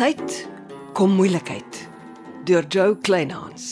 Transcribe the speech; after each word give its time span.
tyd 0.00 0.46
kom 0.96 1.10
moeilikheid 1.12 1.78
deur 2.48 2.64
Joe 2.72 2.94
Kleinhans. 3.04 3.64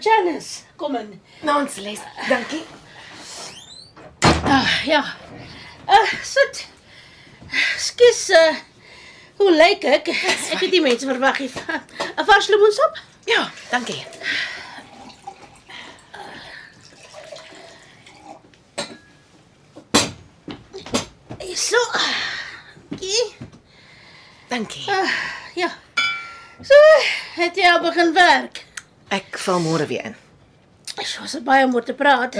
Janice, 0.00 0.64
kom 0.76 0.96
in. 0.96 1.20
Nans 1.42 1.76
les. 1.76 2.00
Dankie. 2.28 2.64
Ah, 4.42 4.86
ja. 4.86 5.04
Uh, 5.86 6.14
sit. 6.22 6.66
Skus, 7.76 8.30
uh, 8.30 8.56
hoe 9.40 9.52
lyk 9.56 9.84
ek? 9.88 10.08
Ek 10.54 10.60
het 10.60 10.70
die 10.72 10.82
mense 10.84 11.08
verwag 11.08 11.40
hier. 11.40 11.54
'n 12.18 12.24
Vars 12.28 12.48
lemoensop? 12.52 12.98
Ja, 13.30 13.50
dankie. 13.70 14.04
So. 21.60 21.76
Okay. 22.94 23.34
Dankie. 24.48 24.84
Ja. 25.54 25.68
So, 26.62 26.76
het 27.36 27.56
jy 27.56 27.66
al 27.68 27.82
begin 27.84 28.12
werk? 28.16 28.64
Ek 29.12 29.38
val 29.44 29.60
môre 29.60 29.86
weer 29.90 30.12
in. 30.12 30.16
Dit 30.94 31.12
was 31.20 31.36
baie 31.44 31.66
om 31.66 31.74
oor 31.74 31.84
te 31.84 31.94
praat. 31.94 32.36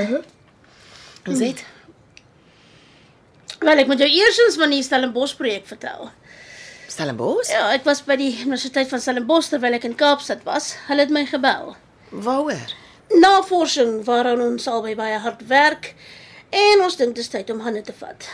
Ons 1.26 1.42
het 1.44 1.64
Wel, 3.60 3.82
ek 3.82 3.90
moet 3.90 4.00
jou 4.00 4.08
eersins 4.08 4.56
van 4.56 4.72
die 4.72 4.80
Stellenbosch 4.82 5.36
projek 5.36 5.66
vertel. 5.68 6.08
Stellenbosch. 6.90 7.50
Ja, 7.52 7.68
ek 7.70 7.84
was 7.86 8.02
by 8.02 8.16
die 8.18 8.32
Universiteit 8.40 8.90
van 8.90 9.02
Stellenbosch 9.02 9.50
terwyl 9.52 9.76
ek 9.78 9.86
in 9.86 9.94
Kaapstad 9.98 10.42
was. 10.46 10.72
Hulle 10.88 11.06
het 11.06 11.12
my 11.14 11.22
gebel. 11.28 11.74
Waaroor? 12.10 12.74
Navorsing 13.14 14.00
waaraan 14.06 14.42
ons 14.42 14.66
albei 14.70 14.96
baie 14.98 15.18
hard 15.22 15.44
werk 15.50 15.92
en 16.50 16.82
ons 16.82 16.98
dink 16.98 17.14
dit 17.14 17.22
is 17.22 17.30
tyd 17.30 17.50
om 17.54 17.62
hande 17.62 17.82
te 17.86 17.94
vat. 17.94 18.26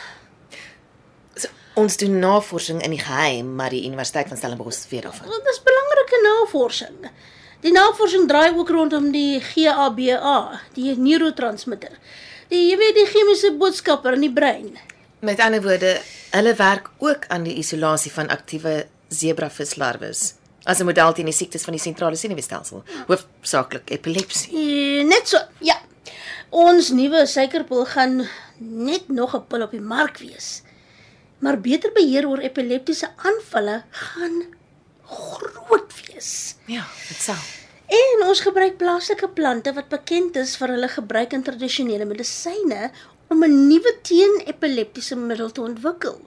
So, 1.37 1.53
ons 1.81 2.01
doen 2.01 2.17
navorsing 2.21 2.81
in 2.85 2.97
die 2.97 3.03
geheim, 3.03 3.53
maar 3.61 3.77
die 3.77 3.85
Universiteit 3.85 4.33
van 4.33 4.41
Stellenbosch 4.41 4.89
weet 4.93 5.05
daarvan. 5.09 5.29
Dit 5.37 5.53
is 5.53 5.63
belangrike 5.65 6.23
navorsing. 6.25 7.11
Die 7.65 7.73
navorsing 7.77 8.29
draai 8.29 8.57
ook 8.57 8.73
rondom 8.73 9.11
die 9.13 9.41
GABA, 9.41 10.61
die 10.77 10.97
neurotransmitter. 10.97 11.97
Die 12.53 12.69
jy 12.71 12.77
weet 12.81 13.01
die 13.01 13.09
chemiese 13.11 13.53
boodskapper 13.59 14.17
in 14.17 14.29
die 14.29 14.33
brein. 14.33 14.77
Met 15.21 15.41
ander 15.41 15.63
woorde, 15.63 16.01
hulle 16.31 16.55
werk 16.55 16.91
ook 16.99 17.27
aan 17.29 17.43
die 17.43 17.55
isolasie 17.57 18.13
van 18.13 18.29
aktiewe 18.29 18.87
zebravislarwes 19.09 20.35
as 20.67 20.81
'n 20.81 20.85
model 20.85 21.13
teen 21.13 21.25
die 21.31 21.35
siektes 21.35 21.63
van 21.63 21.73
die 21.73 21.83
sentrale 21.83 22.17
senuweestelsel, 22.17 22.83
hoofsaaklik 23.07 23.91
epilepsie. 23.91 24.51
Eh, 24.53 25.05
Net 25.07 25.29
so, 25.29 25.39
ja. 25.61 25.79
Ons 26.51 26.91
nuwe 26.91 27.27
suikerpil 27.27 27.85
gaan 27.87 28.29
net 28.59 29.09
nog 29.09 29.35
'n 29.37 29.47
pil 29.47 29.63
op 29.63 29.71
die 29.71 29.81
mark 29.81 30.19
wees. 30.19 30.63
Maar 31.39 31.61
beter 31.61 31.93
beheer 31.93 32.29
oor 32.29 32.39
epileptiese 32.39 33.09
aanvalle 33.17 33.83
gaan 33.91 34.43
groot 35.05 35.93
wees. 36.07 36.55
Ja, 36.67 36.85
dit 37.09 37.17
sal. 37.21 37.43
En 37.87 38.23
ons 38.27 38.41
gebruik 38.41 38.77
plaaslike 38.81 39.29
plante 39.29 39.73
wat 39.73 39.89
bekend 39.89 40.37
is 40.37 40.57
vir 40.59 40.73
hulle 40.75 40.89
gebruik 40.91 41.35
in 41.37 41.45
tradisionele 41.47 42.05
medisyne 42.05 42.91
om 43.31 43.45
'n 43.45 43.69
nuwe 43.69 43.93
teen-epileptiese 44.03 45.17
middel 45.17 45.53
te 45.53 45.61
ontwikkel. 45.61 46.21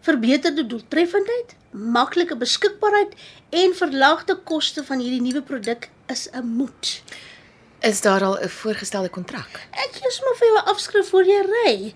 Verbeterde 0.00 0.66
doeltreffendheid, 0.66 1.54
maklike 1.70 2.36
beskikbaarheid 2.36 3.14
en 3.50 3.74
verlaagde 3.74 4.34
koste 4.34 4.84
van 4.84 4.98
hierdie 4.98 5.22
nuwe 5.22 5.42
produk 5.42 5.88
is 6.06 6.28
'n 6.32 6.44
moet. 6.44 7.02
Is 7.80 8.00
daar 8.00 8.24
al 8.24 8.38
'n 8.38 8.48
voorgestelde 8.48 9.08
kontrak? 9.08 9.60
Ek 9.70 9.90
gee 9.92 10.10
sommer 10.10 10.36
vir 10.36 10.46
jou 10.48 10.58
'n 10.58 10.68
afskrif 10.74 11.08
voor 11.08 11.24
jy 11.24 11.42
ry. 11.42 11.94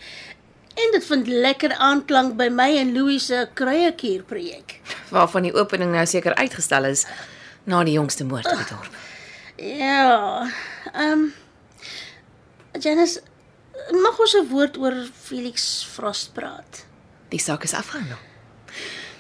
En 0.75 0.89
dit 0.93 1.05
vind 1.05 1.27
lekker 1.27 1.73
aanklank 1.73 2.37
by 2.37 2.49
my 2.49 2.77
en 2.77 2.93
Louis 2.93 3.27
se 3.27 3.49
kruiekuur 3.55 4.23
projek. 4.23 4.81
Waarvan 5.09 5.43
die 5.43 5.55
opening 5.55 5.93
nou 5.93 6.07
seker 6.07 6.35
uitgestel 6.35 6.85
is 6.85 7.07
na 7.65 7.85
die 7.85 7.97
jongste 7.97 8.25
moord 8.25 8.47
in 8.47 8.57
die 8.57 8.69
dorp. 8.71 8.95
Ja. 9.57 10.51
Ehm 10.95 11.13
um, 11.13 11.33
Janice, 12.81 13.21
mag 13.91 14.19
ons 14.19 14.35
'n 14.35 14.49
woord 14.49 14.77
oor 14.79 14.95
Felix 15.23 15.85
Frost 15.85 16.33
praat? 16.33 16.85
Die 17.29 17.39
saak 17.41 17.65
is 17.65 17.75
afgehandel. 17.75 18.19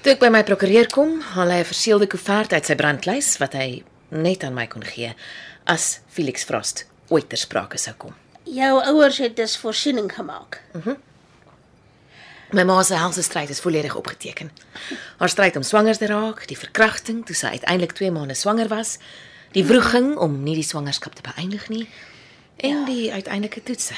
Toe 0.00 0.12
ek 0.12 0.20
by 0.20 0.28
my 0.28 0.42
prokureur 0.42 0.86
kom, 0.86 1.20
haal 1.20 1.50
hy 1.50 1.60
'n 1.60 1.64
verseelde 1.64 2.06
koevert 2.06 2.52
uit 2.52 2.66
sy 2.66 2.74
brandlys 2.74 3.38
wat 3.38 3.52
hy 3.52 3.84
net 4.10 4.44
aan 4.44 4.54
my 4.54 4.66
kon 4.66 4.82
gee 4.82 5.14
as 5.64 6.00
Felix 6.08 6.44
Frost 6.44 6.86
ooit 7.08 7.28
ter 7.28 7.38
sprake 7.38 7.78
sou 7.78 7.94
kom. 7.94 8.14
Jou 8.44 8.80
ouers 8.82 9.18
het 9.18 9.36
dus 9.36 9.56
voorsiening 9.58 10.12
gemaak. 10.12 10.62
My 12.52 12.64
ma 12.66 12.82
se 12.82 12.94
helse 12.98 13.22
stryd 13.22 13.50
is 13.50 13.60
volledig 13.60 13.94
opgeteken. 13.96 14.50
Haar 15.18 15.28
stryd 15.28 15.56
om 15.56 15.62
swanger 15.62 15.96
te 15.96 16.06
raak, 16.10 16.46
die 16.50 16.58
verkrachting 16.58 17.24
toe 17.26 17.34
sy 17.36 17.46
uiteindelik 17.46 17.92
2 17.94 18.10
maande 18.10 18.34
swanger 18.34 18.68
was, 18.68 18.96
die 19.54 19.64
wroging 19.66 20.16
om 20.18 20.42
nie 20.42 20.54
die 20.58 20.66
swangerskap 20.66 21.14
te 21.14 21.22
beëindig 21.26 21.68
nie 21.68 21.88
en 22.56 22.84
die 22.84 23.12
uiteindelike 23.12 23.62
toetse 23.62 23.94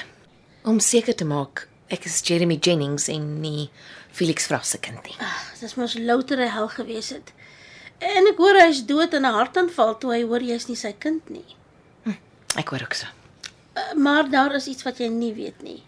om 0.64 0.78
seker 0.80 1.14
te 1.18 1.24
maak 1.26 1.66
ek 1.92 2.06
is 2.08 2.20
Jeremy 2.24 2.56
Jennings 2.62 3.08
en 3.12 3.40
nie 3.42 3.70
Felix 4.12 4.46
Frost 4.48 4.70
se 4.72 4.78
kind 4.80 5.02
nie. 5.04 5.16
Dis 5.60 5.74
mos 5.76 5.96
loutere 5.98 6.46
hel 6.48 6.68
gewees 6.72 7.10
het. 7.12 7.32
En 8.00 8.28
ek 8.30 8.40
hoor 8.40 8.56
hy's 8.62 8.84
dood 8.88 9.12
in 9.14 9.26
'n 9.26 9.34
hartaanval 9.34 9.98
toe 9.98 10.12
hy 10.12 10.22
hoor 10.22 10.40
jy's 10.40 10.68
nie 10.68 10.76
sy 10.76 10.92
kind 10.92 11.28
nie. 11.30 11.56
Ek 12.56 12.68
hoor 12.68 12.82
ook 12.82 12.94
so. 12.94 13.06
Uh, 13.76 13.94
Maar 13.96 14.30
daar 14.30 14.54
is 14.54 14.66
iets 14.66 14.82
wat 14.82 14.98
jy 14.98 15.08
nie 15.08 15.32
weet 15.34 15.62
nie. 15.62 15.82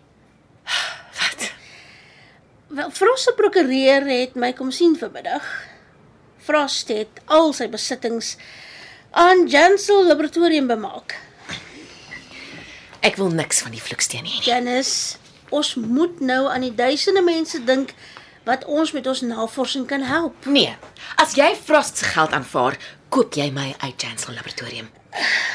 Wel, 2.74 2.90
Frost 2.90 3.22
se 3.22 3.32
prokureur 3.38 4.02
het 4.08 4.34
my 4.34 4.50
kom 4.52 4.72
sien 4.74 4.96
vanmiddag. 4.98 5.44
Frost 6.42 6.88
het 6.90 7.20
al 7.30 7.52
sy 7.54 7.68
besittings 7.70 8.32
aan 9.14 9.44
Jansel 9.46 10.02
Laboratorium 10.08 10.66
bemaak. 10.66 11.14
Ek 13.06 13.20
wil 13.20 13.30
niks 13.30 13.62
van 13.62 13.76
die 13.76 13.82
vloeksteen 13.82 14.26
hê 14.26 14.40
nie. 14.40 14.42
Janice, 14.48 15.20
ons 15.54 15.76
moet 15.78 16.18
nou 16.18 16.48
aan 16.50 16.66
die 16.66 16.74
duisende 16.74 17.22
mense 17.22 17.60
dink 17.62 17.94
wat 18.48 18.66
ons 18.66 18.90
met 18.96 19.06
ons 19.06 19.22
navorsing 19.22 19.86
kan 19.86 20.02
help. 20.02 20.48
Nee, 20.50 20.74
as 21.22 21.36
jy 21.38 21.52
Frost 21.54 22.02
se 22.02 22.10
geld 22.10 22.34
aanvaar, 22.34 22.74
koop 23.14 23.38
jy 23.38 23.52
my 23.54 23.70
uit 23.84 23.94
Chancellor 23.94 24.40
Laboratorium. 24.40 24.90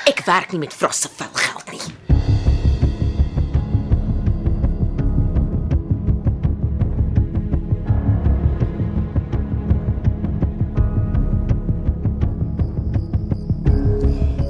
Ek 0.08 0.24
werk 0.30 0.56
nie 0.56 0.64
met 0.64 0.72
Frost 0.74 1.04
se 1.04 1.12
vuil 1.20 1.36
geld 1.36 1.76
nie. 1.76 2.09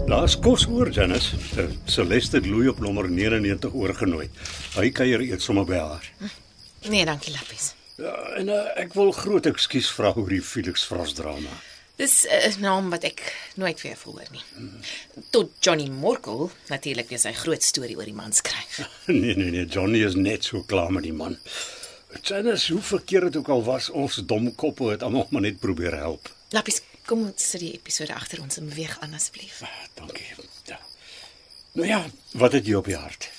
Daar's 0.09 0.39
kos 0.41 0.63
oor, 0.65 0.89
Janice. 0.89 1.35
Uh, 1.57 1.63
Celeste 1.85 2.39
het 2.39 2.45
Louis 2.45 2.69
op 2.69 2.79
nommer 2.79 3.09
99 3.11 3.73
oorgenooi. 3.73 4.29
Hy 4.73 4.87
kuier 4.89 5.21
eet 5.21 5.43
sommer 5.45 5.67
by 5.69 5.77
haar. 5.77 6.07
Nee, 6.89 7.03
dankie 7.05 7.29
Lappies. 7.35 7.75
Ja, 8.01 8.15
en 8.39 8.49
uh, 8.49 8.63
ek 8.81 8.95
wil 8.97 9.11
groot 9.13 9.45
ekskuus 9.45 9.91
vra 9.93 10.09
oor 10.15 10.31
die 10.33 10.41
Felix 10.41 10.87
Frost 10.89 11.19
drama. 11.21 11.53
Dis 12.01 12.23
'n 12.25 12.57
naam 12.63 12.89
wat 12.89 13.05
ek 13.05 13.21
nooit 13.61 13.81
weer 13.85 13.97
verhoor 14.01 14.33
nie. 14.33 14.41
Tot 15.29 15.51
Johnny 15.61 15.89
Morkel 15.93 16.49
natuurlik 16.73 17.13
weer 17.13 17.21
sy 17.21 17.35
groot 17.43 17.63
storie 17.63 17.97
oor 17.97 18.09
die 18.09 18.17
man 18.17 18.33
skryf. 18.33 18.81
Nee, 19.05 19.35
nee, 19.37 19.51
nee, 19.51 19.65
Johnny 19.65 20.01
is 20.01 20.15
net 20.15 20.43
so 20.43 20.63
klaar 20.63 20.89
met 20.91 21.05
die 21.05 21.13
man. 21.13 21.37
Janice, 22.23 22.73
hoe 22.73 22.81
verkeerd 22.81 23.29
dit 23.29 23.37
ook 23.43 23.49
al 23.49 23.63
was, 23.63 23.89
ons 23.89 24.23
dom 24.25 24.55
koppe 24.55 24.89
het 24.89 25.03
almal 25.03 25.27
maar 25.29 25.45
net 25.45 25.59
probeer 25.59 25.93
help. 26.01 26.33
Lappies, 26.49 26.81
kom 27.09 27.25
ons 27.25 27.49
sit 27.51 27.63
die 27.63 27.73
episode 27.73 28.13
agter 28.15 28.41
ons 28.43 28.59
en 28.61 28.69
beweeg 28.69 28.95
aan 29.03 29.15
asseblief. 29.17 29.61
Ah, 29.65 29.81
Dankie. 29.97 30.27
Ja. 30.69 30.77
Nou 31.73 31.87
ja, 31.87 31.99
wat 32.37 32.53
het 32.57 32.65
jy 32.69 32.77
op 32.77 32.89
die 32.89 32.97
hart? 32.97 33.29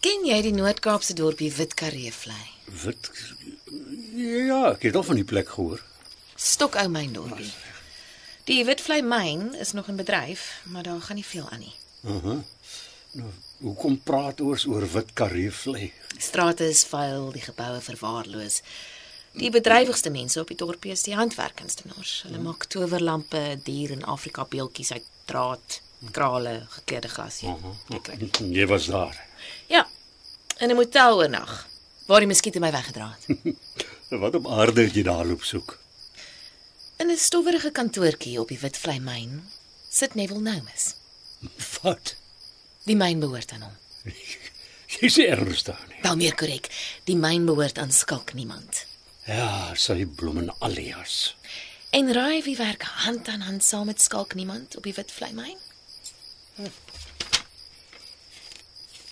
Ken 0.00 0.24
jy 0.24 0.38
die 0.46 0.54
Noord-Kaapse 0.56 1.14
dorpie 1.18 1.50
Witkareevlei? 1.52 2.44
Wit 2.84 3.10
Ja, 4.20 4.72
ek 4.74 4.82
het 4.88 4.96
al 4.98 5.04
van 5.06 5.18
die 5.20 5.24
plek 5.28 5.48
gehoor. 5.54 5.80
Stokou 6.40 6.86
myn 6.92 7.12
dorpie. 7.16 7.50
Die 8.48 8.64
Witvlei 8.66 9.02
myn 9.06 9.52
is 9.62 9.72
nog 9.76 9.88
in 9.92 9.98
bedryf, 10.00 10.46
maar 10.72 10.82
daar 10.82 11.00
gaan 11.04 11.20
nie 11.20 11.24
veel 11.26 11.48
aan 11.52 11.60
nie. 11.62 11.74
Nou, 13.12 13.28
hoekom 13.60 13.98
praat 14.06 14.40
oors 14.40 14.64
oor 14.66 14.86
wit 14.92 15.12
kareevlei? 15.18 15.90
Die 16.14 16.22
strate 16.24 16.66
is 16.68 16.82
vuil, 16.88 17.30
die 17.36 17.44
geboue 17.44 17.80
verwaarloos. 17.84 18.60
Die 19.32 19.50
bedrywigste 19.50 20.10
mense 20.10 20.40
op 20.40 20.48
die 20.50 20.56
dorpie 20.58 20.90
is 20.92 21.02
die 21.06 21.14
handwerkkunstenaars. 21.14 22.22
Hulle 22.26 22.38
maak 22.42 22.64
towerlampe, 22.66 23.60
dier 23.64 23.92
en 23.94 24.02
Afrika 24.04 24.44
beeltjies 24.44 24.92
uit 24.92 25.04
draad, 25.30 25.80
krale, 26.12 26.66
gekleurde 26.68 27.08
glas. 27.08 27.40
Ja. 27.40 27.56
Jy 28.58 28.66
was 28.66 28.86
daar. 28.86 29.16
ja. 29.68 29.86
In 30.60 30.68
'n 30.70 30.74
motel 30.76 31.16
oornag 31.16 31.68
waar 32.06 32.20
die 32.20 32.26
muskiete 32.28 32.60
my 32.60 32.70
weggedra 32.70 33.16
het. 33.26 33.54
Wat 34.22 34.34
op 34.34 34.46
aarde 34.48 34.82
het 34.82 34.94
jy 34.94 35.02
daar 35.02 35.24
loop 35.24 35.42
soek? 35.42 35.78
In 36.98 37.08
'n 37.10 37.16
stowwerige 37.16 37.70
kantoortjie 37.70 38.40
op 38.40 38.48
die 38.48 38.58
Witvlei 38.58 38.98
myn 39.00 39.48
sit 39.88 40.14
Neville 40.14 40.40
Noumus. 40.40 40.94
Wat? 41.82 42.16
Die 42.84 42.96
myn 42.96 43.20
behoort 43.20 43.52
aan 43.52 43.62
hom. 43.62 43.76
Jy 45.00 45.08
sê 45.08 45.28
ernstig 45.30 45.78
nie. 45.88 45.96
Wel 46.02 46.16
meer 46.16 46.34
korrek, 46.34 46.68
die 47.04 47.16
myn 47.16 47.46
behoort 47.46 47.78
aan 47.78 47.92
Skalk 47.92 48.34
niemand. 48.34 48.84
Ja, 49.28 49.74
sy 49.76 50.06
bloemen 50.06 50.54
alias. 50.58 51.36
En 51.90 52.12
raai 52.12 52.42
wie 52.42 52.56
werk 52.56 52.82
hand 52.82 53.28
aan 53.28 53.40
hand 53.40 53.64
saam 53.64 53.86
met 53.86 54.00
Skalk 54.00 54.34
niemand 54.34 54.76
op 54.76 54.86
die 54.86 54.94
Witvlei 54.94 55.32
myn? 55.34 55.58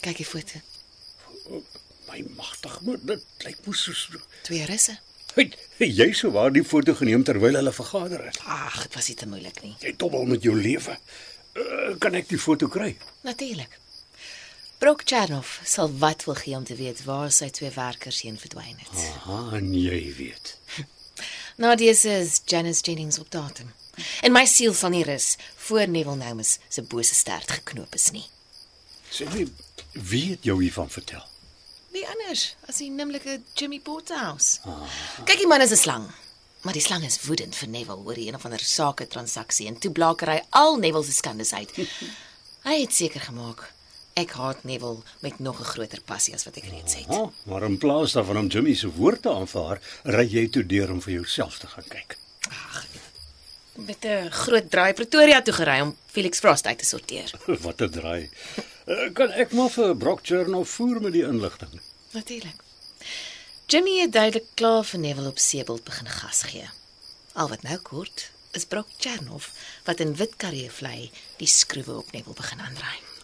Kyk 0.00 0.16
die 0.16 0.26
foto. 0.26 0.60
My 2.08 2.22
magtig, 2.36 2.80
maar 2.86 3.00
dit 3.02 3.44
lyk 3.44 3.60
mos 3.66 3.82
soos 3.82 4.06
Twee 4.46 4.64
russe. 4.70 4.96
Hey, 5.34 5.52
jy 5.78 6.08
sou 6.16 6.32
waar 6.34 6.50
die 6.54 6.64
foto 6.66 6.94
geneem 6.98 7.22
terwyl 7.26 7.58
hulle 7.58 7.72
vergader 7.72 8.24
het. 8.26 8.38
Ag, 8.48 8.80
dit 8.86 8.96
was 8.98 9.10
nie 9.10 9.18
te 9.20 9.28
moeilik 9.28 9.60
nie. 9.62 9.74
Jy 9.84 9.92
dobbel 10.00 10.24
met 10.30 10.42
jou 10.42 10.54
lewe. 10.56 10.96
Uh, 11.58 11.92
kan 12.02 12.16
ek 12.18 12.30
die 12.30 12.40
foto 12.40 12.66
kry? 12.72 12.94
Natuurlik. 13.26 13.76
Brok 14.78 15.02
Chernoff 15.04 15.60
sal 15.66 15.90
wat 15.98 16.24
wil 16.24 16.34
gee 16.38 16.54
om 16.56 16.64
te 16.64 16.74
weet 16.78 17.00
waar 17.02 17.32
sy 17.34 17.48
twee 17.50 17.70
werkers 17.74 18.20
heen 18.22 18.36
verdwyn 18.38 18.76
het. 18.78 19.06
Aha, 19.10 19.56
en 19.58 19.72
jy 19.74 19.98
weet. 20.14 20.52
Na 21.60 21.72
dese 21.74 22.12
is 22.22 22.36
Janice 22.46 22.84
Jennings 22.86 23.18
op 23.18 23.30
datum. 23.34 23.72
En 24.22 24.30
my 24.30 24.44
siel 24.46 24.76
sal 24.78 24.92
nie 24.94 25.02
rus 25.02 25.32
voor 25.64 25.88
Neville 25.90 26.20
Noumus 26.20 26.58
se 26.70 26.84
bose 26.86 27.16
stert 27.18 27.50
geknoop 27.56 27.96
is 27.98 28.12
nie. 28.14 28.22
Sê 29.10 29.26
my, 29.32 29.48
wie 29.98 30.28
het 30.36 30.46
jou 30.46 30.54
hiervan 30.62 30.92
vertel? 30.94 31.24
Wie 31.90 32.04
anders 32.06 32.52
as 32.70 32.78
die 32.78 32.90
nimmerlike 32.92 33.40
Jimmy 33.58 33.80
Porterhouse? 33.82 34.62
Kyk, 35.24 35.40
die 35.42 35.50
man 35.50 35.64
is 35.66 35.74
'n 35.74 35.82
slang. 35.82 36.06
Maar 36.62 36.78
die 36.78 36.84
slang 36.86 37.02
is 37.02 37.18
woedend 37.26 37.56
vir 37.56 37.68
Neville 37.68 38.06
oor 38.06 38.14
die 38.14 38.28
een 38.28 38.38
of 38.38 38.44
ander 38.44 38.62
sake 38.62 39.06
transaksie 39.06 39.66
en 39.66 39.78
toe 39.78 39.90
blaker 39.90 40.30
hy 40.30 40.40
al 40.50 40.78
Neville 40.78 41.04
se 41.04 41.12
skandes 41.12 41.52
uit. 41.52 41.74
hy 42.68 42.78
het 42.80 42.94
seker 42.94 43.20
gemaak 43.26 43.72
ek 44.18 44.34
haat 44.38 44.64
Neville 44.64 45.02
met 45.24 45.38
nog 45.38 45.60
'n 45.60 45.70
groter 45.72 46.00
passie 46.04 46.34
as 46.34 46.44
wat 46.44 46.56
ek 46.56 46.70
reeds 46.70 46.94
het. 46.94 47.08
Ah, 47.08 47.30
maar 47.44 47.62
in 47.62 47.78
plaas 47.78 48.12
daarvan 48.12 48.38
om 48.38 48.46
Jimmy 48.46 48.74
se 48.74 48.90
woord 48.90 49.22
te 49.22 49.30
aanvaar, 49.30 49.80
ry 50.04 50.26
jy 50.26 50.48
toe 50.48 50.66
deur 50.66 50.90
om 50.90 51.00
vir 51.02 51.12
jouself 51.12 51.58
te 51.58 51.66
gaan 51.66 51.88
kyk. 51.88 52.18
Met 53.72 54.04
'n 54.04 54.30
groot 54.30 54.70
draai 54.70 54.92
Pretoria 54.92 55.42
toe 55.42 55.54
gery 55.54 55.80
om 55.80 55.96
Felix 56.06 56.38
Frost 56.38 56.66
uit 56.66 56.78
te 56.78 56.84
sorteer. 56.84 57.30
Wat 57.66 57.80
'n 57.80 57.90
draai. 57.90 58.30
Uh, 58.86 59.12
kan 59.12 59.30
ek 59.30 59.52
maar 59.52 59.70
vir 59.70 59.96
Brock 59.96 60.26
Journal 60.26 60.64
voer 60.64 61.00
met 61.00 61.12
die 61.12 61.22
inligting? 61.22 61.80
Natuurlik. 62.10 62.62
Jimmy 63.66 64.00
het 64.00 64.12
duidelik 64.12 64.46
klaar 64.54 64.84
vir 64.84 65.00
Neville 65.00 65.28
op 65.28 65.38
Seebald 65.38 65.84
begin 65.84 66.08
gas 66.08 66.42
gee. 66.42 66.68
Al 67.32 67.48
wat 67.48 67.62
nou 67.62 67.76
kort 67.78 68.30
is 68.52 68.64
Brock 68.64 68.88
Chernoff 68.96 69.52
wat 69.84 70.00
in 70.00 70.16
wit 70.16 70.36
karreevlei 70.36 71.10
die 71.36 71.46
skroewe 71.46 71.98
op 71.98 72.12
Neville 72.12 72.34
begin 72.34 72.60
aandraai. 72.60 73.17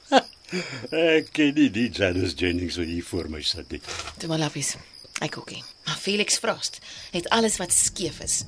Ek 0.90 1.30
ken 1.34 1.54
nie 1.54 1.70
die 1.74 1.88
Janice 1.90 2.34
Jennings 2.36 2.76
wat 2.80 2.90
hier 2.90 3.04
voor 3.04 3.30
my 3.32 3.42
sit 3.42 3.70
nie. 3.74 3.80
Toe 4.18 4.28
maar 4.28 4.42
lappies. 4.42 4.74
Ek 5.22 5.38
ook 5.38 5.50
nie. 5.54 5.62
Maar 5.86 5.98
Felix 6.00 6.38
Frost 6.42 6.80
het 7.14 7.28
alles 7.28 7.56
wat 7.62 7.72
skeef 7.72 8.20
is 8.24 8.42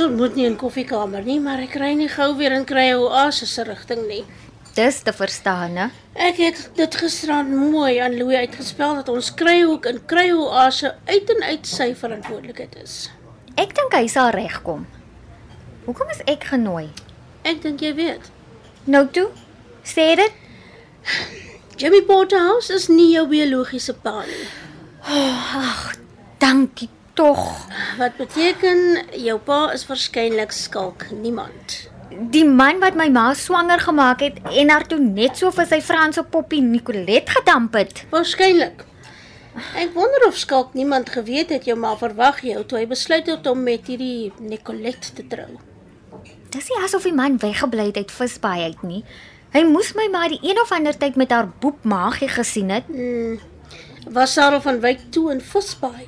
ons 0.00 0.08
ontmoet 0.08 0.36
nie 0.38 0.46
in 0.48 0.56
koffiekamer 0.56 1.24
nie, 1.26 1.38
maar 1.44 1.60
ek 1.60 1.74
ry 1.80 1.90
nie 1.98 2.08
gou 2.08 2.32
weer 2.38 2.54
in 2.56 2.64
kry 2.64 2.88
'n 2.90 3.02
oasis 3.04 3.52
se 3.54 3.64
rigting 3.64 4.06
nie. 4.08 4.24
Dis 4.74 5.02
te 5.02 5.12
verstaan, 5.12 5.72
né? 5.74 5.90
Ek 6.14 6.36
het 6.36 6.70
dit 6.74 6.94
gisterand 6.94 7.50
mooi 7.50 7.98
aan 7.98 8.16
Louis 8.16 8.36
uitgespel 8.36 8.94
dat 8.94 9.08
ons 9.08 9.34
kryhoek 9.34 9.86
en 9.86 10.00
kryoase 10.06 10.94
uit 11.06 11.30
en 11.30 11.42
uit 11.42 11.66
sy 11.66 11.94
verantwoordelikheid 11.94 12.76
is. 12.82 13.10
Ek 13.56 13.74
dink 13.74 13.92
hy 13.92 14.06
sal 14.06 14.30
regkom. 14.30 14.86
Hoekom 15.84 16.08
is 16.10 16.22
ek 16.24 16.44
genooi? 16.44 16.88
Ek 17.42 17.60
dink 17.62 17.80
jy 17.80 17.94
weet. 17.94 18.30
Nou 18.84 19.06
toe. 19.06 19.28
Sê 19.84 20.16
dit. 20.16 20.32
Jimmy 21.76 22.02
Porterhouse 22.02 22.72
is 22.72 22.88
nie 22.88 23.12
jou 23.12 23.26
biologiese 23.28 23.92
pa 23.92 24.24
nie. 24.24 24.48
Dankie 26.38 26.88
tog. 27.14 27.66
Wat 27.98 28.16
beteken 28.16 29.04
jou 29.18 29.38
pa 29.38 29.70
is 29.72 29.86
waarskynlik 29.86 30.52
skalk 30.52 31.06
niemand. 31.10 31.88
Die 32.34 32.44
man 32.44 32.80
wat 32.82 32.96
my 32.98 33.08
ma 33.08 33.30
swanger 33.34 33.80
gemaak 33.80 34.20
het 34.24 34.38
en 34.50 34.70
haar 34.70 34.86
toe 34.90 34.98
net 35.00 35.38
so 35.38 35.50
vir 35.54 35.68
sy 35.70 35.80
Franse 35.80 36.22
poppie 36.22 36.62
Nicolet 36.62 37.30
gedamp 37.30 37.76
het. 37.78 38.04
Waarskynlik. 38.10 38.84
Ek 39.78 39.94
wonder 39.94 40.26
of 40.28 40.38
skalk 40.38 40.74
niemand 40.78 41.10
geweet 41.10 41.50
het 41.50 41.66
jou 41.66 41.76
ma 41.78 41.96
verwag 41.98 42.42
jou 42.46 42.62
toe 42.64 42.78
hy 42.78 42.86
besluit 42.90 43.26
het 43.26 43.46
om 43.50 43.62
met 43.66 43.86
hierdie 43.90 44.32
Nicolet 44.40 45.10
te 45.14 45.26
trou. 45.26 45.50
Dis 46.50 46.70
nie 46.70 46.80
asof 46.82 47.06
die 47.06 47.14
man 47.14 47.38
weggebly 47.38 47.90
het 47.90 47.98
uit 47.98 48.14
visbaai 48.14 48.70
uit 48.70 48.82
nie. 48.82 49.04
Hy 49.54 49.64
moes 49.66 49.94
my 49.98 50.06
maar 50.10 50.30
die 50.30 50.38
een 50.46 50.58
of 50.62 50.70
ander 50.74 50.94
tyd 50.98 51.16
met 51.18 51.32
haar 51.34 51.48
boep 51.62 51.82
maagie 51.82 52.28
gesien 52.30 52.70
het. 52.70 52.86
Was 54.10 54.32
Sarah 54.32 54.62
van 54.62 54.80
Wyk 54.80 55.10
toe 55.10 55.30
in 55.32 55.40
Visbaai? 55.40 56.06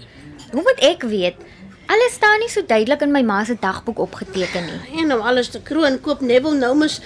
Hoe 0.52 0.62
moet 0.62 0.80
ek 0.84 1.02
weet? 1.08 1.36
Alles 1.88 2.12
staan 2.12 2.42
nie 2.44 2.48
so 2.52 2.60
duidelik 2.68 3.00
in 3.04 3.12
my 3.12 3.22
ma 3.24 3.38
se 3.44 3.54
dagboek 3.60 3.98
opgeteken 4.04 4.66
nie. 4.68 5.00
En 5.00 5.14
om 5.14 5.24
alles 5.24 5.48
te 5.48 5.62
kroon 5.64 5.96
koop 6.04 6.20
Neville 6.20 6.58
Noumus 6.60 6.98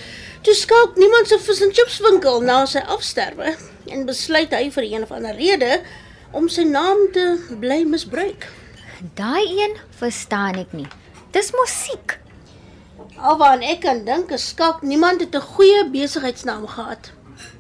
toe 0.43 0.55
skalk 0.55 0.99
niemand 0.99 1.31
se 1.31 1.39
vis 1.43 1.63
en 1.63 1.71
chips 1.75 2.01
winkel 2.03 2.43
na 2.43 2.65
sy 2.67 2.83
afsterwe 2.97 3.55
en 3.95 4.05
besluit 4.09 4.51
hy 4.55 4.67
vir 4.75 4.89
een 4.89 5.07
of 5.07 5.15
ander 5.15 5.39
rede 5.39 5.79
om 6.35 6.51
sy 6.51 6.67
naam 6.67 7.07
te 7.15 7.29
bly 7.63 7.85
misbruik. 7.87 8.49
Daai 9.15 9.47
een 9.47 9.79
verstaan 10.03 10.59
ek 10.67 10.75
nie. 10.75 10.89
Dis 11.31 11.53
musiek. 11.55 12.19
Alwaar 13.17 13.63
ek 13.63 13.85
kan 13.87 14.03
dink 14.11 14.35
skalk 14.43 14.83
niemand 14.83 15.23
het 15.23 15.35
'n 15.39 15.51
goeie 15.55 15.87
besigheidsnaam 15.91 16.67
gehad. 16.67 17.13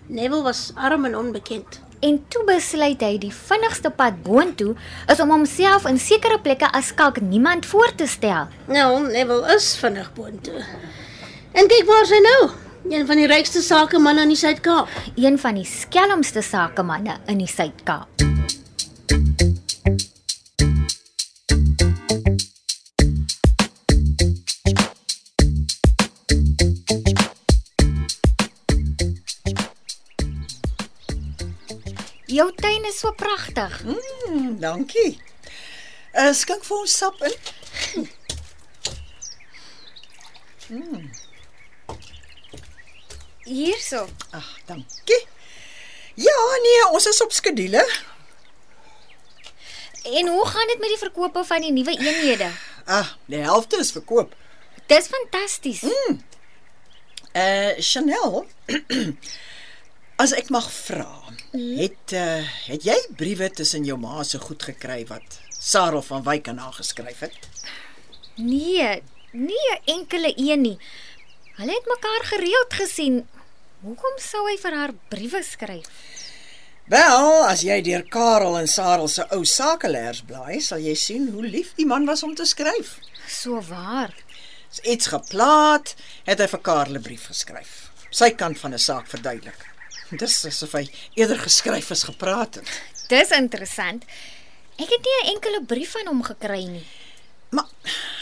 Neville 0.06 0.42
was 0.42 0.72
arm 0.74 1.04
en 1.04 1.16
onbekend. 1.16 1.85
En 2.06 2.20
toe 2.30 2.44
besluit 2.46 3.00
hy 3.02 3.16
die 3.18 3.32
vinnigste 3.34 3.90
pad 3.90 4.20
boontoe 4.22 4.76
is 5.10 5.22
om 5.22 5.32
homself 5.34 5.88
in 5.90 5.98
sekere 5.98 6.38
plekke 6.42 6.68
as 6.76 6.92
skalk 6.92 7.18
niemand 7.20 7.66
voor 7.66 7.90
te 7.98 8.06
stel. 8.06 8.46
Nou, 8.70 9.08
Neville 9.08 9.56
is 9.56 9.72
vinnig 9.80 10.12
boontoe. 10.14 10.62
En 11.56 11.66
kyk 11.72 11.90
waar 11.90 12.06
sy 12.06 12.22
nou. 12.22 12.40
Een 12.92 13.08
van 13.08 13.18
die 13.18 13.26
rykste 13.26 13.64
sakemanne 13.64 14.22
in 14.28 14.36
die 14.36 14.38
Suid-Kaap. 14.38 14.92
Een 15.18 15.40
van 15.42 15.58
die 15.58 15.66
skelmste 15.66 16.46
sakemanne 16.46 17.18
in 17.26 17.42
die 17.42 17.50
Suid-Kaap. 17.50 18.35
Jou 32.36 32.52
tuin 32.54 32.84
is 32.84 32.98
so 32.98 33.12
pragtig. 33.12 33.82
Mm, 33.84 34.58
dankie. 34.60 35.20
Uh, 36.12 36.32
skink 36.36 36.64
vir 36.68 36.76
ons 36.76 36.96
sap 37.00 37.22
in. 37.24 37.36
Hierso. 43.46 44.04
Ag, 44.36 44.50
dankie. 44.68 45.22
Ja, 46.16 46.36
nee, 46.66 46.84
ons 46.90 47.08
is 47.08 47.22
op 47.24 47.32
skedule. 47.32 47.84
En 50.04 50.28
hoe 50.28 50.46
gaan 50.46 50.66
dit 50.66 50.78
met 50.78 50.92
die 50.92 51.00
verkope 51.00 51.44
van 51.44 51.64
die 51.64 51.72
nuwe 51.72 51.96
eenhede? 51.96 52.50
Ah, 52.84 53.16
die 53.32 53.40
helfte 53.48 53.80
is 53.80 53.92
verkoop. 53.96 54.34
Dis 54.86 55.08
fantasties. 55.08 55.82
Uh 57.32 57.72
Chanel. 57.78 58.46
As 60.16 60.32
ek 60.32 60.48
mag 60.48 60.64
vra, 60.72 61.10
het 61.52 62.12
uh 62.16 62.44
het 62.70 62.84
jy 62.88 62.96
briewe 63.20 63.50
tussen 63.52 63.84
jou 63.84 63.98
ma 64.00 64.22
se 64.24 64.38
goed 64.40 64.62
gekry 64.64 65.02
wat 65.10 65.36
Sarah 65.52 66.00
van 66.06 66.24
Wyk 66.24 66.48
aan 66.48 66.62
haar 66.62 66.72
geskryf 66.72 67.20
het? 67.20 67.36
Nee, 68.36 69.02
nie 69.32 69.66
'n 69.72 69.82
enkele 69.84 70.32
een 70.36 70.60
nie. 70.60 70.78
Hulle 71.56 71.72
het 71.72 71.86
mekaar 71.86 72.24
gereeld 72.32 72.72
gesien. 72.72 73.28
Hoekom 73.80 74.16
sou 74.16 74.48
hy 74.48 74.56
vir 74.56 74.74
haar 74.74 74.94
briewe 75.08 75.42
skryf? 75.42 75.90
Wel, 76.88 77.44
as 77.44 77.60
jy 77.60 77.82
deur 77.82 78.08
Karel 78.08 78.58
en 78.58 78.68
Sarah 78.68 79.08
se 79.08 79.26
ou 79.30 79.44
sakelêers 79.44 80.24
blaai, 80.24 80.60
sal 80.60 80.78
jy 80.78 80.94
sien 80.94 81.28
hoe 81.28 81.42
lief 81.42 81.74
die 81.74 81.86
man 81.86 82.06
was 82.06 82.22
om 82.22 82.34
te 82.34 82.44
skryf. 82.44 82.98
So 83.28 83.60
waar. 83.60 84.14
As 84.70 84.80
iets 84.80 85.06
geplaat, 85.06 85.94
het 86.24 86.38
hy 86.38 86.46
vir 86.46 86.60
Karel 86.60 86.94
'n 86.94 87.02
brief 87.02 87.26
geskryf. 87.26 87.90
Sy 88.10 88.30
kant 88.30 88.58
van 88.58 88.72
'n 88.72 88.78
saak 88.78 89.06
verduidelik. 89.06 89.75
Dis 90.10 90.44
asof 90.46 90.72
hy 90.72 90.84
eerder 91.18 91.38
geskryf 91.38 91.90
as 91.90 92.04
gepraat 92.06 92.54
het. 92.60 92.68
Dis 93.10 93.30
interessant. 93.34 94.04
Ek 94.76 94.90
het 94.90 95.02
nie 95.02 95.18
'n 95.22 95.34
enkele 95.34 95.64
brief 95.64 95.92
van 95.92 96.06
hom 96.06 96.22
gekry 96.22 96.64
nie. 96.66 96.86
Maar 97.50 97.66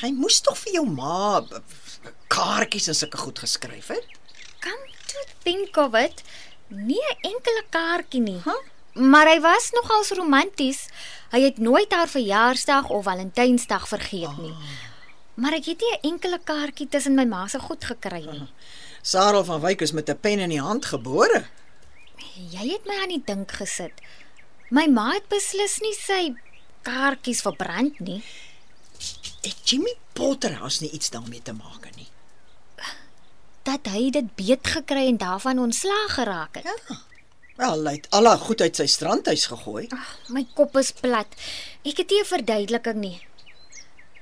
hy 0.00 0.10
moes 0.12 0.40
tog 0.40 0.58
vir 0.58 0.72
jou 0.72 0.86
ma 0.86 1.42
kaartjies 2.28 2.88
en 2.88 2.94
sulke 2.94 3.16
goed 3.16 3.38
geskryf 3.38 3.88
het. 3.88 4.06
Come 4.60 4.86
to 5.06 5.18
think 5.42 5.76
of 5.76 5.94
it, 5.94 6.22
nie 6.68 7.00
'n 7.00 7.20
enkele 7.20 7.64
kaartjie 7.70 8.20
nie. 8.20 8.40
Huh? 8.44 8.62
Maar 8.94 9.26
hy 9.26 9.40
was 9.40 9.70
nogals 9.72 10.10
romanties. 10.10 10.88
Hy 11.30 11.40
het 11.40 11.58
nooit 11.58 11.92
haar 11.92 12.08
verjaarsdag 12.08 12.88
of 12.88 13.04
Valentynsdag 13.04 13.88
vergeet 13.88 14.38
nie. 14.38 14.54
Maar 15.34 15.52
ek 15.52 15.64
het 15.64 15.80
nie 15.80 15.92
'n 15.92 16.12
enkele 16.12 16.38
kaartjie 16.44 16.88
tussen 16.88 17.14
my 17.14 17.24
ma 17.24 17.46
se 17.46 17.58
goed 17.58 17.84
gekry 17.84 18.24
nie. 18.30 18.48
Sarel 19.02 19.44
van 19.44 19.60
Wyk 19.60 19.80
is 19.80 19.92
met 19.92 20.08
'n 20.08 20.20
pen 20.20 20.38
in 20.38 20.48
die 20.48 20.60
hand 20.60 20.84
gebore. 20.84 21.44
Jy 22.34 22.66
het 22.72 22.86
my 22.88 22.96
aan 23.02 23.12
die 23.14 23.22
dink 23.26 23.52
gesit. 23.60 24.00
My 24.74 24.86
ma 24.90 25.12
het 25.14 25.28
beslis 25.30 25.78
nie 25.84 25.94
sy 25.94 26.34
kaartjies 26.86 27.44
verbrand 27.46 28.00
nie. 28.00 28.20
Het 29.44 29.56
Jimmy 29.68 29.94
Potterhouse 30.16 30.82
nie 30.82 30.90
iets 30.90 31.10
daarmee 31.14 31.42
te 31.42 31.52
maak 31.52 31.88
nie? 31.96 32.08
Dat 33.64 33.86
hy 33.92 34.10
dit 34.10 34.34
beet 34.36 34.66
gekry 34.66 35.06
en 35.08 35.20
daarvan 35.20 35.58
ontslaag 35.58 36.16
geraak 36.18 36.60
het. 36.60 36.64
Ja. 36.68 36.98
Wel, 37.54 37.84
hy 37.86 37.94
het 38.00 38.08
al 38.10 38.26
haar 38.26 38.40
goed 38.42 38.60
uit 38.60 38.76
sy 38.76 38.86
strandhuis 38.90 39.46
gegooi. 39.46 39.86
Ag, 39.94 40.10
my 40.34 40.42
kop 40.58 40.74
is 40.80 40.90
plat. 40.98 41.38
Ek 41.86 42.02
het 42.02 42.10
nie 42.10 42.20
'n 42.20 42.26
verduideliking 42.26 42.98
nie. 42.98 43.18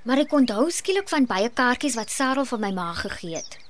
Maar 0.05 0.19
ek 0.19 0.33
onthou 0.33 0.71
skielik 0.71 1.09
van 1.09 1.27
baie 1.27 1.49
kaartjies 1.49 1.95
wat 1.95 2.11
Sarah 2.11 2.45
vir 2.45 2.59
my 2.59 2.73
ma 2.73 2.93
gegee 2.93 3.37
het. 3.37 3.62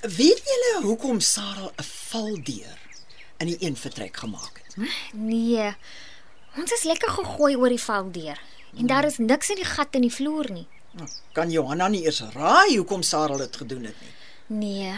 Weet 0.00 0.40
julle 0.48 0.80
hoekom 0.86 1.20
Sarel 1.20 1.72
'n 1.76 1.82
valdeur 1.82 2.78
in 3.38 3.46
die 3.46 3.56
een 3.60 3.76
vertrek 3.76 4.16
gemaak 4.16 4.60
het? 4.64 4.76
Nee. 5.12 5.74
Ons 6.56 6.72
is 6.72 6.82
lekker 6.82 7.08
gegooi 7.10 7.56
oor 7.56 7.68
die 7.68 7.82
valdeur 7.82 8.38
en 8.78 8.86
daar 8.86 9.04
is 9.04 9.18
niks 9.18 9.48
in 9.50 9.56
die 9.56 9.64
gat 9.64 9.94
in 9.94 10.00
die 10.00 10.12
vloer 10.14 10.50
nie. 10.52 10.66
Nou, 10.92 11.08
Kan 11.32 11.50
Johanna 11.50 11.88
nie 11.88 12.02
eers 12.04 12.20
raai 12.20 12.76
hoekom 12.76 13.02
Sarel 13.02 13.36
dit 13.38 13.56
gedoen 13.56 13.84
het 13.84 13.94
nie? 14.00 14.10
Nee. 14.46 14.94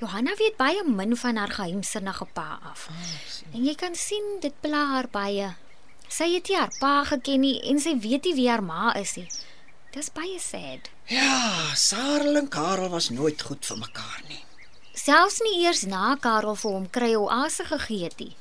Johanna 0.00 0.34
weet 0.36 0.56
baie 0.56 0.84
min 0.84 1.16
van 1.16 1.36
haar 1.36 1.50
geheimsinnige 1.50 2.24
pa 2.32 2.58
af. 2.62 2.88
En 3.52 3.64
jy 3.64 3.74
kan 3.74 3.94
sien 3.94 4.38
dit 4.40 4.54
pla 4.60 4.86
haar 4.86 5.08
baie. 5.10 5.54
Sy 6.08 6.34
het 6.34 6.48
nie 6.48 6.56
haar 6.56 6.72
pa 6.80 7.04
geken 7.04 7.40
nie 7.40 7.60
en 7.62 7.80
sy 7.80 7.98
weet 7.98 8.24
nie 8.24 8.34
wie 8.34 8.48
haar 8.48 8.62
ma 8.62 8.94
is 8.94 9.14
nie. 9.16 9.28
Dis 9.92 10.10
baie 10.12 10.38
sad. 10.38 10.88
Ja, 11.10 11.74
Sarel 11.74 12.36
en 12.36 12.48
Karel 12.48 12.88
was 12.88 13.08
nooit 13.10 13.40
goed 13.42 13.66
vir 13.66 13.78
mekaar 13.80 14.20
nie. 14.28 14.44
Selfs 14.94 15.40
nie 15.42 15.64
eers 15.64 15.80
na 15.90 16.12
Karel 16.22 16.54
vir 16.60 16.70
hom 16.70 16.84
kry 16.94 17.08
oase 17.18 17.66
gegee 17.66 18.04
het 18.04 18.20
nie. 18.22 18.36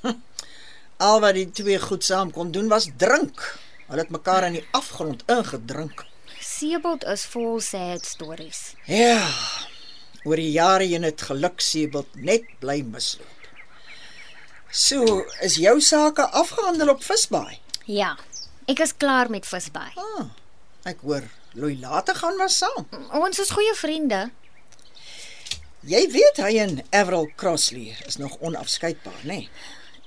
Al 1.07 1.17
wat 1.23 1.33
die 1.33 1.47
twee 1.49 1.79
goed 1.81 2.05
saam 2.05 2.29
kon 2.35 2.51
doen 2.53 2.69
was 2.69 2.91
drink. 3.01 3.41
Hulle 3.87 4.03
het 4.03 4.13
mekaar 4.13 4.45
in 4.51 4.59
die 4.59 4.67
afgrond 4.77 5.23
ingedrink. 5.33 6.03
Seebold 6.45 7.07
is 7.09 7.25
vol 7.31 7.57
sad 7.65 8.05
stories. 8.05 8.61
Ja. 8.85 9.25
Oor 10.29 10.37
die 10.37 10.51
jare 10.53 10.85
heen 10.85 11.09
het 11.09 11.25
geluk 11.25 11.65
Sebald 11.65 12.21
net 12.21 12.45
bly 12.61 12.83
misloop. 12.85 13.49
So, 14.69 15.23
is 15.41 15.57
jou 15.57 15.79
sake 15.81 16.27
afgehandel 16.37 16.93
op 16.93 17.01
Visbaai. 17.01 17.57
Ja, 17.89 18.13
ek 18.69 18.85
is 18.85 18.93
klaar 18.93 19.33
met 19.33 19.49
visbaai. 19.49 19.97
Ah, 19.97 20.29
ek 20.85 21.01
hoor 21.01 21.25
Louis 21.53 21.79
later 21.79 22.15
gaan 22.15 22.37
was 22.37 22.57
saam. 22.57 22.87
Ons 23.11 23.39
is 23.39 23.49
goeie 23.49 23.73
vriende. 23.73 24.29
Jy 25.89 26.01
weet 26.11 26.37
hy 26.43 26.57
en 26.61 26.81
Everal 26.89 27.29
Crossley 27.39 27.95
is 28.05 28.19
nog 28.19 28.35
onafskeidbaar, 28.39 29.21
nê? 29.23 29.25
Nee? 29.25 29.49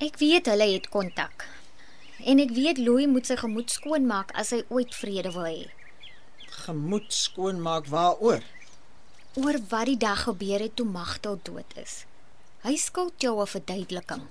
Ek 0.02 0.18
weet 0.18 0.46
hulle 0.50 0.66
het 0.72 0.88
kontak. 0.92 1.46
En 2.24 2.38
ek 2.42 2.54
weet 2.54 2.78
Louis 2.78 3.06
moet 3.10 3.26
sy 3.26 3.36
gemoed 3.40 3.70
skoonmaak 3.70 4.34
as 4.38 4.52
hy 4.54 4.62
ooit 4.68 4.94
vrede 4.94 5.32
wil 5.34 5.48
hê. 5.48 5.70
Gemoed 6.62 7.10
skoonmaak 7.14 7.90
waaroor? 7.90 8.42
Oor 9.40 9.58
wat 9.70 9.88
die 9.88 9.98
dag 9.98 10.26
gebeur 10.28 10.62
het 10.62 10.76
toe 10.76 10.86
Magdal 10.86 11.40
dood 11.42 11.78
is. 11.80 12.02
Hy 12.62 12.76
skuld 12.76 13.18
jou 13.18 13.40
'n 13.40 13.46
verduideliking. 13.46 14.28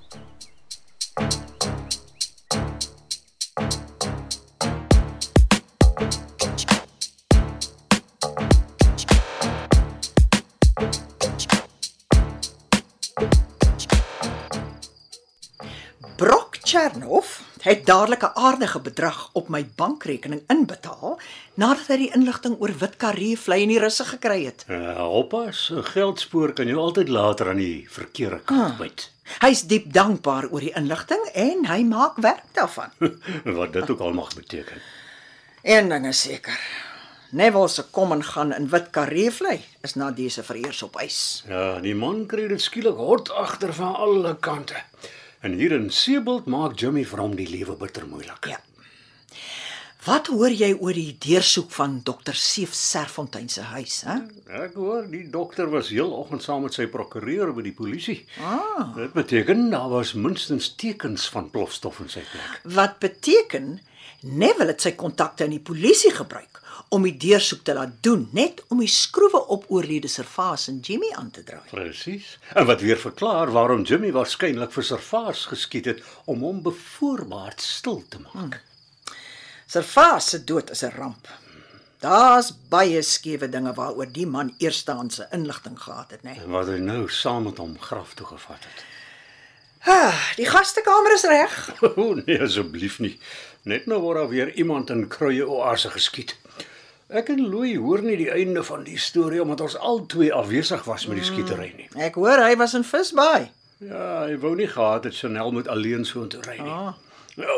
Chernoff 16.81 17.41
het 17.61 17.85
dadelik 17.85 18.23
'n 18.23 18.33
aardige 18.33 18.79
bedrag 18.79 19.29
op 19.33 19.47
my 19.47 19.69
bankrekening 19.75 20.41
inbetaal 20.47 21.19
nadat 21.53 21.87
hy 21.87 21.97
die 21.97 22.13
inligting 22.15 22.55
oor 22.59 22.73
wit 22.77 22.95
karee 22.97 23.37
vlei 23.37 23.61
in 23.61 23.69
die 23.69 23.79
russe 23.79 24.05
gekry 24.05 24.45
het. 24.45 24.65
Ja, 24.67 25.07
oppas, 25.07 25.69
'n 25.69 25.83
geldspoor 25.83 26.53
kan 26.53 26.67
jou 26.67 26.79
altyd 26.79 27.09
later 27.09 27.49
aan 27.49 27.61
die 27.61 27.85
verkeerde 27.89 28.39
kant 28.39 28.77
byt. 28.77 29.11
Hy's 29.39 29.61
diep 29.61 29.93
dankbaar 29.93 30.49
oor 30.49 30.59
die 30.59 30.73
inligting 30.75 31.21
en 31.33 31.65
hy 31.65 31.83
maak 31.83 32.17
werk 32.17 32.49
daarvan. 32.51 32.89
Wat 33.59 33.73
dit 33.73 33.89
ook 33.89 33.99
al 33.99 34.13
mag 34.13 34.33
beteken. 34.35 34.81
Een 35.61 35.89
ding 35.89 36.07
is 36.07 36.21
seker. 36.21 36.59
Neville 37.29 37.67
se 37.67 37.83
kom 37.83 38.11
en 38.11 38.23
gaan 38.23 38.53
in 38.53 38.69
wit 38.69 38.89
karee 38.89 39.31
vlei 39.31 39.65
is 39.81 39.93
na 39.93 40.11
dese 40.11 40.43
vereers 40.43 40.81
op 40.83 41.01
ys. 41.01 41.43
Ja, 41.47 41.79
die 41.79 41.95
man 41.95 42.25
kry 42.25 42.47
dit 42.47 42.61
skielik 42.61 42.97
hard 42.97 43.29
agter 43.29 43.73
van 43.73 43.95
alle 43.95 44.35
kante. 44.39 44.75
En 45.41 45.53
hier 45.57 45.71
in 45.73 45.89
Seebald 45.89 46.45
maak 46.45 46.75
Jimmy 46.79 47.03
vir 47.07 47.21
hom 47.23 47.33
die 47.35 47.47
lewe 47.49 47.73
bitter 47.79 48.05
moeilik. 48.07 48.45
Ja. 48.51 48.59
Wat 50.01 50.31
hoor 50.33 50.49
jy 50.49 50.71
oor 50.81 50.97
die 50.97 51.13
deursoek 51.21 51.69
van 51.75 51.99
dokter 52.05 52.33
Seef 52.37 52.71
Serfontein 52.73 53.49
se 53.53 53.61
huis, 53.69 53.99
hè? 54.07 54.15
Ek 54.63 54.73
hoor 54.73 55.05
die 55.09 55.27
dokter 55.29 55.69
was 55.69 55.91
heel 55.93 56.09
oggend 56.17 56.41
saam 56.41 56.63
met 56.65 56.73
sy 56.73 56.87
prokureur 56.89 57.51
by 57.53 57.61
die 57.67 57.73
polisie. 57.77 58.17
Ah, 58.41 58.95
Dit 58.97 59.13
beteken 59.13 59.67
daar 59.69 59.91
was 59.93 60.15
minstens 60.17 60.71
tekens 60.81 61.27
van 61.29 61.51
plofstof 61.53 61.99
in 62.01 62.09
sy 62.09 62.23
plek. 62.31 62.61
wat 62.77 62.97
beteken 62.99 63.79
Neville 64.21 64.73
het 64.73 64.81
sy 64.81 64.91
kontakte 64.97 65.45
in 65.45 65.53
die 65.57 65.63
polisie 65.65 66.11
gebruik 66.13 66.60
om 66.91 67.05
die 67.07 67.15
deursoek 67.15 67.61
te 67.63 67.73
laat 67.73 67.93
doen, 68.03 68.25
net 68.35 68.59
om 68.67 68.81
die 68.83 68.89
skroewe 68.91 69.39
op 69.55 69.69
oorlede 69.71 70.09
Servaas 70.11 70.67
en 70.67 70.81
Jimmy 70.83 71.07
aan 71.15 71.29
te 71.31 71.43
draai. 71.47 71.63
Presies. 71.69 72.33
En 72.53 72.67
wat 72.67 72.83
weer 72.83 72.99
verklaar 72.99 73.51
waarom 73.55 73.85
Jimmy 73.87 74.11
waarskynlik 74.11 74.73
vir 74.75 74.83
Servaas 74.83 75.45
geskiet 75.53 75.87
het 75.87 76.01
om 76.25 76.43
hom 76.43 76.59
bevoorbaard 76.65 77.63
stil 77.63 78.03
te 78.11 78.19
maak. 78.25 78.59
Servaas 79.71 80.33
se 80.33 80.43
dood 80.43 80.71
is 80.75 80.83
'n 80.83 80.91
ramp. 80.97 81.27
Daar's 82.01 82.51
baie 82.69 83.01
skewe 83.01 83.49
dinge 83.49 83.73
waaroor 83.73 84.11
die 84.11 84.27
man 84.27 84.55
eerstehandse 84.57 85.27
inligting 85.31 85.79
gehad 85.79 86.11
het, 86.11 86.23
né? 86.23 86.33
Nee. 86.33 86.43
En 86.43 86.49
wat 86.49 86.67
hy 86.67 86.77
nou 86.77 87.09
saam 87.09 87.43
met 87.43 87.57
hom 87.57 87.79
graf 87.79 88.13
toe 88.13 88.25
gevat 88.25 88.63
het. 88.67 88.83
Ah, 89.83 90.33
die 90.35 90.45
gastekamer 90.45 91.13
is 91.13 91.23
reg. 91.23 91.69
O 91.95 92.13
nee, 92.13 92.41
asseblief 92.41 92.99
nie. 92.99 93.19
Net 93.63 93.85
nou 93.85 94.01
word 94.01 94.17
daar 94.17 94.29
weer 94.29 94.53
iemand 94.53 94.89
in 94.89 95.07
kruie 95.07 95.47
oase 95.47 95.89
geskiet. 95.89 96.35
Ek 97.11 97.27
en 97.33 97.41
Louis 97.43 97.75
hoor 97.75 97.99
nie 98.05 98.15
die 98.15 98.29
einde 98.31 98.63
van 98.63 98.85
die 98.87 98.97
storie 98.99 99.41
omdat 99.43 99.61
ons 99.65 99.73
albei 99.75 100.29
afwesig 100.31 100.85
was 100.87 101.09
met 101.11 101.19
die 101.19 101.25
skietery 101.27 101.73
nie. 101.75 101.89
Ek 101.99 102.15
hoor 102.15 102.39
hy 102.39 102.53
was 102.55 102.75
in 102.77 102.85
Visbaai. 102.87 103.49
Ja, 103.83 104.05
hy 104.29 104.37
wou 104.39 104.53
nie 104.55 104.69
gehad 104.71 105.03
het 105.09 105.17
Chanel 105.17 105.51
moet 105.51 105.67
alleen 105.67 106.05
so 106.07 106.23
intoe 106.23 106.39
ry 106.47 106.55
nie. 106.61 106.71
Ah. 106.71 106.93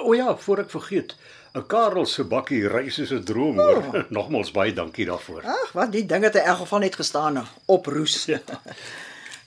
O 0.07 0.13
ja, 0.17 0.33
voor 0.37 0.63
ek 0.65 0.73
vergeet. 0.73 1.15
'n 1.53 1.67
Karel 1.69 2.05
se 2.09 2.23
bakkie 2.25 2.65
reis 2.67 2.97
is 2.97 3.13
'n 3.13 3.23
droom 3.23 3.59
hoor. 3.59 4.05
Nogmals 4.17 4.51
baie 4.51 4.73
dankie 4.73 5.05
daarvoor. 5.05 5.45
Ag, 5.45 5.71
wat 5.77 5.91
die 5.91 6.05
ding 6.05 6.23
het 6.23 6.35
in 6.35 6.49
elk 6.49 6.65
geval 6.65 6.79
net 6.79 6.95
gestaan 6.95 7.45
op 7.65 7.85
roes. 7.85 8.25
Ja. 8.25 8.39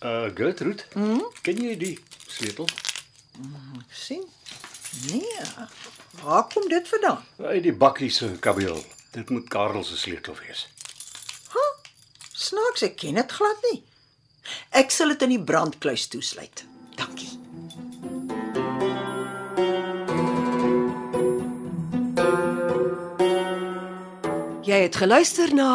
Uh 0.05 0.31
Gertrude, 0.35 0.83
mm? 0.95 1.25
ken 1.43 1.57
jy 1.57 1.77
die 1.77 1.99
sleutel? 2.27 2.69
sien? 3.91 4.23
Nee. 5.11 5.41
Waar 6.23 6.47
kom 6.53 6.69
dit 6.69 6.89
vandaan? 6.89 7.25
Uit 7.43 7.63
die 7.63 7.75
bakkie 7.75 8.11
se 8.11 8.31
kabiel. 8.39 8.85
Dit 9.17 9.31
moet 9.31 9.49
Karel 9.49 9.85
se 9.85 9.97
sleutel 9.97 10.35
wees. 10.45 10.67
Snaaks, 12.37 12.83
ek 12.85 12.99
ken 13.01 13.17
dit 13.17 13.31
glad 13.33 13.63
nie. 13.71 13.79
Ek 14.77 14.91
sal 14.93 15.15
dit 15.15 15.23
in 15.25 15.31
die 15.33 15.41
brandkluis 15.41 16.05
toesluit. 16.13 16.67
Dankie. 16.99 17.31
Jy 24.69 24.81
het 24.85 24.99
geluister 25.01 25.55
na 25.57 25.71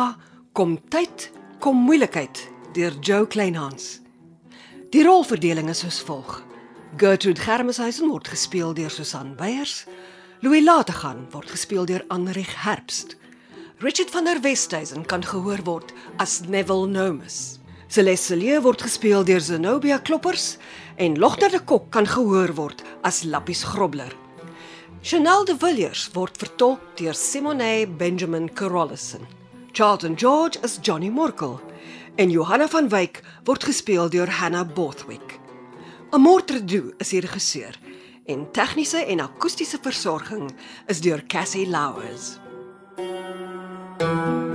Kom 0.54 0.76
tyd, 0.94 1.32
kom 1.64 1.80
moeilikheid 1.88 2.44
deur 2.76 2.94
Joe 3.02 3.26
Kleinhans. 3.26 4.02
Die 4.94 5.02
rolverdeling 5.08 5.72
is 5.74 5.82
soos 5.82 5.98
volg: 6.06 6.44
Gertrude 7.02 7.42
Germeshuisen 7.42 8.12
word 8.12 8.30
gespeel 8.30 8.76
deur 8.78 8.94
Susan 8.94 9.34
Beyers, 9.40 9.88
Louis 10.46 10.62
Lategan 10.62 11.26
word 11.34 11.50
gespeel 11.50 11.90
deur 11.90 12.06
Anrich 12.14 12.54
Herbst. 12.62 13.18
Richard 13.82 14.12
van 14.12 14.26
der 14.26 14.38
Westhuizen 14.42 15.06
kan 15.10 15.24
gehoor 15.26 15.64
word 15.66 15.94
as 16.22 16.42
Neville 16.46 16.86
Nomus. 16.88 17.58
Celeste 17.90 18.36
Lee 18.38 18.60
word 18.62 18.82
gespeel 18.86 19.24
deur 19.26 19.42
Zenobia 19.42 19.98
Kloppers 19.98 20.58
en 21.02 21.16
Logter 21.18 21.50
de 21.50 21.58
Kok 21.66 21.88
kan 21.90 22.06
gehoor 22.06 22.54
word 22.54 22.84
as 23.02 23.24
Lappies 23.24 23.64
Grobler. 23.64 24.14
Chanel 25.02 25.46
de 25.50 25.56
Villiers 25.58 26.12
word 26.14 26.38
vertolk 26.38 26.84
deur 27.02 27.18
Simone 27.18 27.88
Benjamin 27.98 28.52
Carolison. 28.54 29.26
Charlton 29.72 30.14
George 30.16 30.62
is 30.62 30.78
Johnny 30.82 31.10
Morkel 31.10 31.58
en 32.22 32.30
Johanna 32.30 32.68
van 32.68 32.90
Wyk 32.90 33.24
word 33.50 33.66
gespeel 33.66 34.14
deur 34.14 34.30
Hannah 34.30 34.68
Bothwick. 34.76 35.40
Amortredu 36.12 36.94
is 37.00 37.16
die 37.16 37.26
regisseur 37.26 37.82
en 38.30 38.46
tegniese 38.54 39.02
en 39.10 39.26
akoestiese 39.26 39.82
versorging 39.82 40.54
is 40.86 41.02
deur 41.02 41.26
Cassie 41.26 41.66
Louws. 41.66 42.38
Thank 44.02 44.46
you. 44.46 44.51